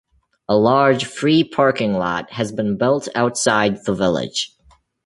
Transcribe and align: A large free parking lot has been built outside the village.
A 0.49 0.57
large 0.57 1.05
free 1.05 1.43
parking 1.43 1.93
lot 1.93 2.31
has 2.31 2.51
been 2.51 2.75
built 2.75 3.07
outside 3.13 3.85
the 3.85 3.93
village. 3.93 4.51